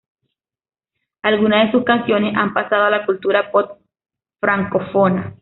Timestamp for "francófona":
4.41-5.35